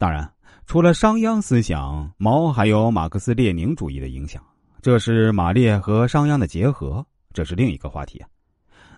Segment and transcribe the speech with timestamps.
[0.00, 0.26] 当然，
[0.64, 4.42] 除了商鞅思想，毛还有马克思列宁主义的影响。
[4.80, 8.26] 这是马列和商鞅的结合，这是另一个话题啊。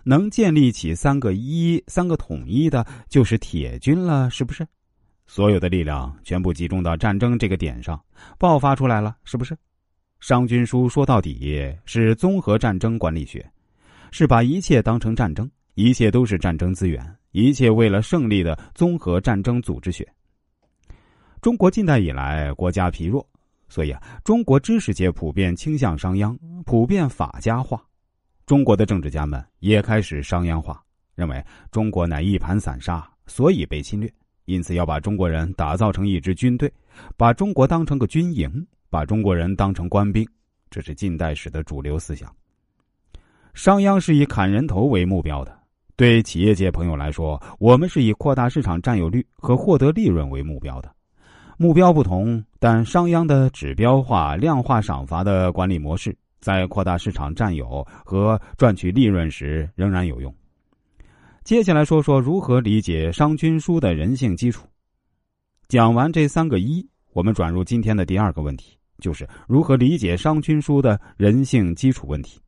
[0.05, 4.65] 能建立起三个一、三个统一的，就是铁军了，是不是？
[5.27, 8.01] 所有的力量全部集中到战争这个点上，
[8.39, 9.57] 爆发出来了，是不是？
[10.21, 13.45] 商君书说到底是综合战争管理学，
[14.09, 20.07] 是把一切当成战争，一切都是战争资源，一切为了胜利的综合战争组织学。
[21.43, 23.27] 中国近代以来国家疲弱，
[23.67, 27.83] 所以啊，中国知识界普遍倾向商鞅，普遍法家化。
[28.45, 30.81] 中国的政治家们也开始商鞅化，
[31.15, 34.09] 认为中国乃一盘散沙，所以被侵略，
[34.45, 36.71] 因此要把中国人打造成一支军队，
[37.17, 40.25] 把中国当成个军营，把中国人当成官兵。
[40.69, 42.33] 这是近代史的主流思想。
[43.53, 45.53] 商鞅是以砍人头为目标的，
[45.97, 50.89] 对企业界朋友来说，我们是以扩大市场占有率和获得利润为目标的。
[51.57, 60.33] 目标不同，但商鞅的指标化、量化赏罚的管理模式，在扩大市场占有和赚取利润时仍然有用。
[61.43, 64.65] 接下来说说如何理解商君书的人性基础。
[65.67, 72.39] 讲完这三个一，我们转入今天的第二个问题，就是如何理解商君书的人性基础问题。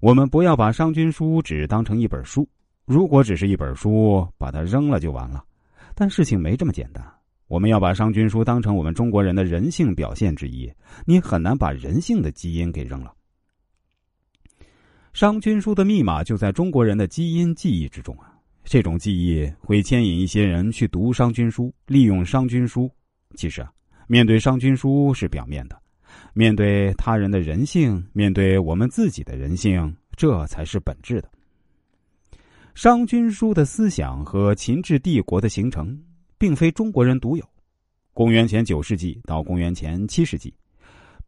[0.00, 2.48] 我们不要把商君书只当成一本书，
[2.84, 5.44] 如果只是一本书，把它扔了就完了。
[5.94, 7.04] 但事情没这么简单。
[7.52, 10.72] 我们要把商君书当成我们中国人的人性表现之一，
[11.04, 13.12] 你很难把人性的基因给扔了。
[15.12, 18.32] 商君书的密码就在中国人的基因记忆之中啊！
[18.64, 22.90] 这种记忆会牵引一些人去读商君书，利用商君书。
[23.36, 23.70] 其实啊，
[24.06, 25.78] 面对商君书是表面的，
[26.32, 31.30] 面对他人的人性，面对我们自己的人性，这才是本质的。
[32.74, 36.02] 商君书的思想和秦制帝国的形成。
[36.42, 37.44] 并非中国人独有。
[38.12, 40.52] 公元前九世纪到公元前七世纪，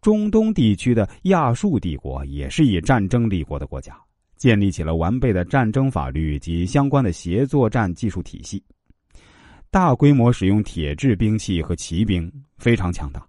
[0.01, 3.97] 中东地区的亚述帝国也是以战争立国的国家，
[4.37, 8.61] 建立起了完备的战争法律及相关的协作战技术体系，
[9.71, 12.29] 大规模使用铁制兵器和骑兵，
[12.59, 13.25] 非常强大。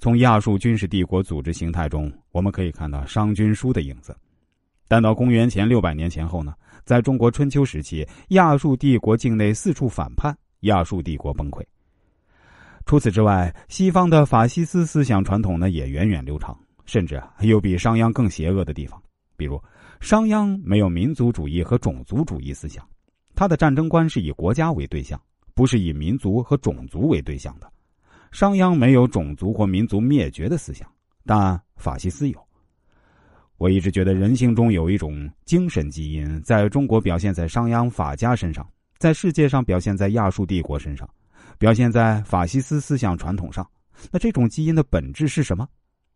[0.00, 4.12] 从亚述军事帝国组织形态中，我们可以看到商君书的影子。
[4.88, 6.52] 但到公元前六百年前后呢，
[6.84, 10.36] 在中国春秋时期，亚述帝国境内四处反叛。
[10.60, 11.62] 亚述帝国崩溃。
[12.86, 19.00] 除此之外，西方的法西斯思想传统呢也源远流长，甚至还有比商鞅更邪恶的地方。
[19.36, 19.62] 比如，
[20.00, 22.86] 商鞅没有民族主义和种族主义思想，
[23.34, 25.20] 他的战争观是以国家为对象，
[25.54, 27.70] 不是以民族和种族为对象的。
[28.32, 30.90] 商鞅没有种族或民族灭绝的思想，
[31.24, 32.38] 但法西斯有。
[33.58, 38.66] 我一直觉得人性中有一种精神基因，在中国表现在商鞅法家身上。
[38.98, 41.08] 在世界上表现在亚述帝国身上，
[41.56, 43.64] 表现在法西斯思想传统上。
[44.10, 45.68] 那这种基因的本质是什么？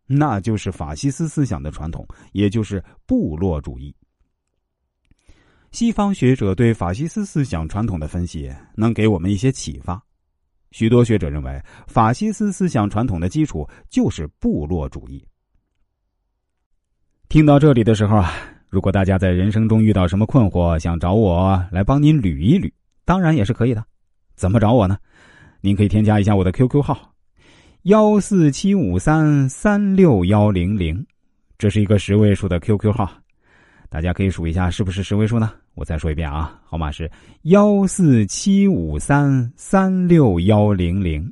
[0.05, 3.95] 那就是法西斯思想的传统，也就是部落主义。
[5.71, 10.01] 西方学者对法西斯思想传统的分析，能给我们一些启发。
[10.71, 15.25] 许多学者认为，法西斯思想传统的基础就是部落主义。
[17.29, 18.33] 听到这里的时候啊。
[18.73, 22.71] 如果大家在人生中遇到什么困惑，想找我来帮您捋一捋，
[23.05, 23.85] 当然也是可以的。
[24.33, 24.97] 怎么找我呢？
[25.61, 27.13] 您可以添加一下我的 QQ 号：
[27.83, 31.05] 幺四七五三三六幺零零，
[31.55, 33.07] 这是一个十位数的 QQ 号，
[33.89, 35.53] 大家可以数一下是不是十位数呢？
[35.75, 37.07] 我再说一遍啊，号码是
[37.43, 41.31] 幺四七五三三六幺零零。